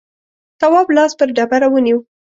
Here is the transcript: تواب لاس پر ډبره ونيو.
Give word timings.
تواب 0.59 0.87
لاس 0.97 1.11
پر 1.19 1.27
ډبره 1.37 1.67
ونيو. 1.71 1.97